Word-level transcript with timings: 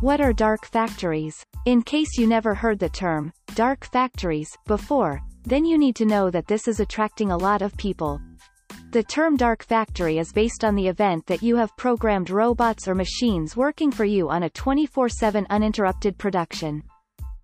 What 0.00 0.22
are 0.22 0.32
dark 0.32 0.64
factories? 0.64 1.44
In 1.66 1.82
case 1.82 2.16
you 2.16 2.26
never 2.26 2.54
heard 2.54 2.78
the 2.78 2.88
term, 2.88 3.34
dark 3.54 3.84
factories, 3.84 4.48
before, 4.66 5.20
then 5.44 5.66
you 5.66 5.76
need 5.76 5.94
to 5.96 6.06
know 6.06 6.30
that 6.30 6.46
this 6.46 6.68
is 6.68 6.80
attracting 6.80 7.30
a 7.30 7.36
lot 7.36 7.60
of 7.60 7.76
people. 7.76 8.18
The 8.92 9.02
term 9.02 9.36
dark 9.36 9.62
factory 9.62 10.16
is 10.16 10.32
based 10.32 10.64
on 10.64 10.74
the 10.74 10.88
event 10.88 11.26
that 11.26 11.42
you 11.42 11.54
have 11.56 11.76
programmed 11.76 12.30
robots 12.30 12.88
or 12.88 12.94
machines 12.94 13.58
working 13.58 13.92
for 13.92 14.06
you 14.06 14.30
on 14.30 14.44
a 14.44 14.50
24-7 14.50 15.46
uninterrupted 15.50 16.16
production. 16.16 16.82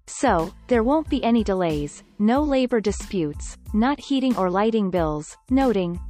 So, 0.06 0.50
there 0.66 0.82
won't 0.82 1.10
be 1.10 1.22
any 1.22 1.44
delays, 1.44 2.04
no 2.18 2.42
labor 2.42 2.80
disputes, 2.80 3.58
not 3.74 4.00
heating 4.00 4.34
or 4.38 4.48
lighting 4.48 4.88
bills, 4.88 5.36
noting. 5.50 6.00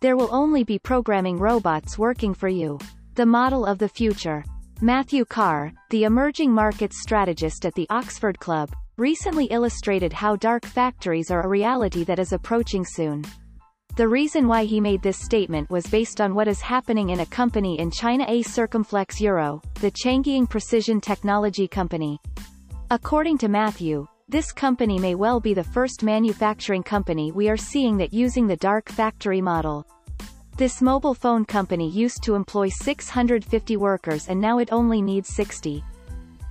There 0.00 0.16
will 0.16 0.34
only 0.34 0.64
be 0.64 0.78
programming 0.78 1.36
robots 1.36 1.98
working 1.98 2.32
for 2.32 2.48
you. 2.48 2.78
The 3.16 3.26
model 3.26 3.66
of 3.66 3.76
the 3.76 3.88
future. 3.90 4.44
Matthew 4.80 5.24
Carr, 5.24 5.72
the 5.90 6.02
emerging 6.02 6.50
markets 6.50 7.00
strategist 7.00 7.64
at 7.64 7.74
the 7.74 7.86
Oxford 7.90 8.40
Club, 8.40 8.74
recently 8.96 9.44
illustrated 9.46 10.12
how 10.12 10.34
dark 10.34 10.66
factories 10.66 11.30
are 11.30 11.42
a 11.42 11.48
reality 11.48 12.02
that 12.02 12.18
is 12.18 12.32
approaching 12.32 12.84
soon. 12.84 13.24
The 13.96 14.08
reason 14.08 14.48
why 14.48 14.64
he 14.64 14.80
made 14.80 15.00
this 15.00 15.16
statement 15.16 15.70
was 15.70 15.86
based 15.86 16.20
on 16.20 16.34
what 16.34 16.48
is 16.48 16.60
happening 16.60 17.10
in 17.10 17.20
a 17.20 17.26
company 17.26 17.78
in 17.78 17.92
China 17.92 18.24
a 18.28 18.42
Circumflex 18.42 19.20
Euro, 19.20 19.62
the 19.80 19.92
Changying 19.92 20.50
Precision 20.50 21.00
Technology 21.00 21.68
Company. 21.68 22.18
According 22.90 23.38
to 23.38 23.48
Matthew, 23.48 24.08
this 24.28 24.50
company 24.50 24.98
may 24.98 25.14
well 25.14 25.38
be 25.38 25.54
the 25.54 25.62
first 25.62 26.02
manufacturing 26.02 26.82
company 26.82 27.30
we 27.30 27.48
are 27.48 27.56
seeing 27.56 27.96
that 27.98 28.12
using 28.12 28.48
the 28.48 28.56
dark 28.56 28.88
factory 28.88 29.40
model. 29.40 29.86
This 30.56 30.80
mobile 30.80 31.14
phone 31.14 31.44
company 31.44 31.90
used 31.90 32.22
to 32.22 32.36
employ 32.36 32.68
650 32.68 33.76
workers 33.76 34.28
and 34.28 34.40
now 34.40 34.58
it 34.58 34.68
only 34.70 35.02
needs 35.02 35.34
60. 35.34 35.82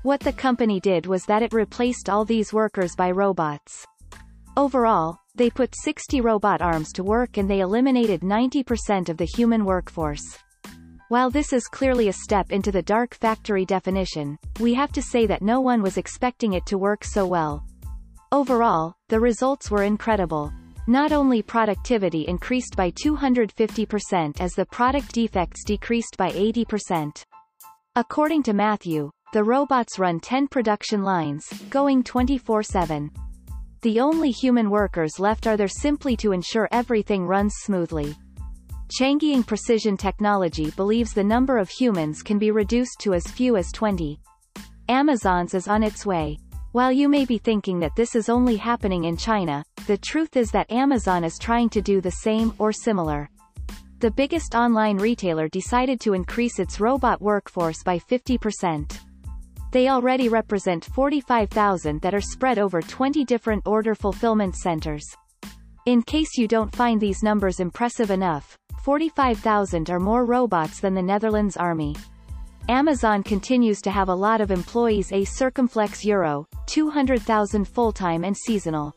What 0.02 0.20
the 0.20 0.34
company 0.34 0.82
did 0.82 1.06
was 1.06 1.24
that 1.26 1.42
it 1.42 1.54
replaced 1.54 2.10
all 2.10 2.26
these 2.26 2.52
workers 2.52 2.98
by 2.98 3.12
robots. 3.12 3.88
Overall, 4.58 5.20
they 5.36 5.50
put 5.50 5.74
60 5.74 6.20
robot 6.20 6.62
arms 6.62 6.92
to 6.94 7.04
work 7.04 7.38
and 7.38 7.50
they 7.50 7.62
eliminated 7.62 8.20
90% 8.20 9.08
of 9.08 9.16
the 9.16 9.24
human 9.24 9.64
workforce. 9.64 10.38
While 11.08 11.30
this 11.30 11.54
is 11.54 11.68
clearly 11.68 12.10
a 12.10 12.14
step 12.14 12.52
into 12.52 12.74
the 12.74 12.82
dark 12.82 13.16
factory 13.16 13.66
definition, 13.66 14.38
we 14.60 14.74
have 14.74 14.92
to 14.92 15.02
say 15.02 15.26
that 15.28 15.42
no 15.42 15.62
one 15.62 15.82
was 15.82 15.96
expecting 15.96 16.54
it 16.54 16.66
to 16.66 16.78
work 16.78 17.06
so 17.06 17.26
well. 17.26 17.66
Overall, 18.34 18.96
the 19.08 19.20
results 19.22 19.72
were 19.72 19.84
incredible. 19.84 20.52
Not 20.88 21.14
only 21.14 21.42
productivity 21.42 22.28
increased 22.28 22.76
by 22.76 22.92
250% 22.92 24.42
as 24.42 24.54
the 24.54 24.66
product 24.66 25.14
defects 25.14 25.64
decreased 25.64 26.18
by 26.18 26.30
80%. 26.32 27.24
According 27.96 28.44
to 28.44 28.54
Matthew, 28.54 29.10
the 29.32 29.46
robots 29.46 29.98
run 29.98 30.20
10 30.20 30.50
production 30.50 31.02
lines, 31.04 31.48
going 31.70 32.04
24-7. 32.04 33.10
The 33.82 34.02
only 34.02 34.32
human 34.32 34.70
workers 34.70 35.20
left 35.20 35.48
are 35.48 35.56
there 35.56 35.70
simply 35.70 36.18
to 36.18 36.34
ensure 36.34 36.68
everything 36.74 37.26
runs 37.26 37.54
smoothly. 37.62 38.16
Changying 39.00 39.48
Precision 39.48 39.96
Technology 39.96 40.72
believes 40.72 41.14
the 41.14 41.24
number 41.24 41.58
of 41.58 41.70
humans 41.70 42.22
can 42.22 42.38
be 42.38 42.52
reduced 42.52 43.00
to 43.00 43.14
as 43.14 43.26
few 43.26 43.56
as 43.56 43.72
20. 43.72 44.20
Amazon's 44.90 45.54
is 45.54 45.70
on 45.70 45.82
its 45.82 46.06
way. 46.06 46.38
While 46.74 46.92
you 46.92 47.08
may 47.08 47.24
be 47.24 47.38
thinking 47.38 47.80
that 47.80 47.96
this 47.96 48.16
is 48.16 48.28
only 48.28 48.58
happening 48.58 49.06
in 49.06 49.16
China, 49.16 49.64
the 49.88 49.98
truth 49.98 50.38
is 50.38 50.50
that 50.52 50.72
Amazon 50.72 51.24
is 51.24 51.38
trying 51.38 51.70
to 51.70 51.82
do 51.82 52.00
the 52.00 52.12
same, 52.12 52.54
or 52.58 52.72
similar. 52.72 53.30
The 54.00 54.12
biggest 54.12 54.56
online 54.56 54.98
retailer 54.98 55.48
decided 55.50 56.00
to 56.02 56.14
increase 56.14 56.60
its 56.60 56.80
robot 56.80 57.22
workforce 57.22 57.84
by 57.84 58.00
50%. 58.00 59.00
They 59.72 59.90
already 59.90 60.30
represent 60.30 60.86
45,000 60.86 62.02
that 62.02 62.14
are 62.14 62.22
spread 62.22 62.60
over 62.60 62.82
20 62.82 63.26
different 63.26 63.66
order 63.66 63.96
fulfillment 63.96 64.56
centers. 64.56 65.06
In 65.86 66.02
case 66.02 66.38
you 66.38 66.48
don't 66.48 66.76
find 66.76 67.02
these 67.02 67.24
numbers 67.24 67.60
impressive 67.60 68.12
enough, 68.12 68.58
45,000 68.84 69.90
are 69.90 70.00
more 70.00 70.26
robots 70.26 70.80
than 70.80 70.94
the 70.94 71.02
Netherlands 71.02 71.58
Army. 71.58 71.96
Amazon 72.70 73.24
continues 73.24 73.82
to 73.82 73.92
have 73.92 74.08
a 74.08 74.16
lot 74.16 74.40
of 74.40 74.52
employees 74.52 75.12
a 75.12 75.26
circumflex 75.26 76.06
euro, 76.06 76.48
200,000 76.68 77.68
full-time 77.68 78.24
and 78.24 78.38
seasonal. 78.38 78.94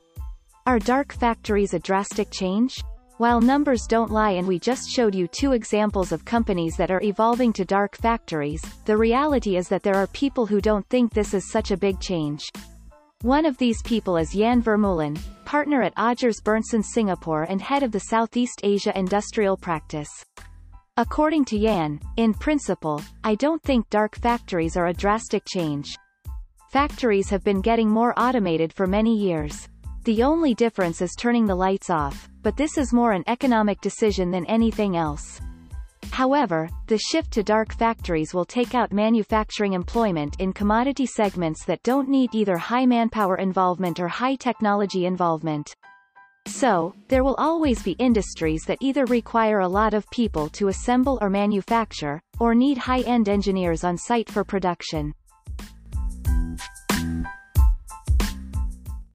Are 0.67 0.81
dark 0.81 1.13
factories 1.13 1.75
a 1.75 1.79
drastic 1.79 2.29
change? 2.33 2.83
While 3.19 3.41
numbers 3.41 3.87
don't 3.87 4.11
lie 4.11 4.33
and 4.33 4.49
we 4.49 4.59
just 4.59 4.91
showed 4.91 5.15
you 5.15 5.29
two 5.29 5.53
examples 5.53 6.11
of 6.11 6.25
companies 6.25 6.77
that 6.77 6.91
are 6.91 7.01
evolving 7.05 7.53
to 7.53 7.65
dark 7.65 7.97
factories, 7.97 8.61
the 8.85 8.97
reality 8.97 9.57
is 9.57 9.69
that 9.69 9.85
there 9.85 9.95
are 9.95 10.09
people 10.09 10.45
who 10.45 10.61
don't 10.61 10.85
think 10.89 11.15
this 11.15 11.35
is 11.35 11.53
such 11.53 11.71
a 11.71 11.77
big 11.77 12.01
change. 12.01 12.51
One 13.23 13.47
of 13.47 13.57
these 13.59 13.81
people 13.83 14.17
is 14.17 14.33
Jan 14.33 14.61
Vermeulen, 14.61 15.17
partner 15.45 15.83
at 15.83 15.95
Odgers 15.95 16.43
Berndtson 16.43 16.83
Singapore 16.83 17.45
and 17.45 17.63
head 17.63 17.85
of 17.85 17.93
the 17.93 18.01
Southeast 18.01 18.63
Asia 18.65 18.93
Industrial 18.99 19.57
Practice. 19.57 20.11
According 20.97 21.45
to 21.45 21.61
Jan, 21.61 22.01
in 22.17 22.35
principle, 22.35 23.01
I 23.23 23.37
don't 23.37 23.63
think 23.63 23.89
dark 23.89 24.17
factories 24.17 24.77
are 24.77 24.89
a 24.89 24.93
drastic 24.93 25.45
change. 25.47 25.97
Factories 26.73 27.31
have 27.31 27.45
been 27.45 27.61
getting 27.61 27.89
more 27.89 28.13
automated 28.19 28.73
for 28.73 28.89
many 28.89 29.17
years. 29.17 29.69
The 30.07 30.23
only 30.23 30.55
difference 30.55 31.03
is 31.03 31.17
turning 31.19 31.47
the 31.47 31.57
lights 31.57 31.91
off, 31.91 32.29
but 32.45 32.57
this 32.57 32.79
is 32.79 32.93
more 32.93 33.11
an 33.11 33.25
economic 33.27 33.81
decision 33.81 34.31
than 34.31 34.47
anything 34.47 34.97
else. 34.97 35.41
However, 36.13 36.69
the 36.87 36.97
shift 36.97 37.33
to 37.33 37.43
dark 37.43 37.73
factories 37.73 38.33
will 38.33 38.45
take 38.45 38.73
out 38.73 38.93
manufacturing 38.93 39.73
employment 39.73 40.37
in 40.39 40.53
commodity 40.53 41.07
segments 41.07 41.65
that 41.65 41.83
don't 41.83 42.09
need 42.09 42.37
either 42.37 42.57
high 42.57 42.87
manpower 42.87 43.39
involvement 43.39 43.99
or 43.99 44.07
high 44.07 44.37
technology 44.37 45.07
involvement. 45.07 45.75
So, 46.47 46.95
there 47.09 47.25
will 47.25 47.35
always 47.35 47.83
be 47.83 47.97
industries 47.99 48.63
that 48.67 48.79
either 48.81 49.07
require 49.07 49.59
a 49.59 49.69
lot 49.69 49.93
of 49.93 50.09
people 50.11 50.49
to 50.51 50.69
assemble 50.69 51.19
or 51.21 51.31
manufacture, 51.31 52.21
or 52.39 52.55
need 52.55 52.79
high-end 52.79 53.29
engineers 53.29 53.83
on 53.83 53.99
site 53.99 54.31
for 54.31 54.45
production. 54.45 55.13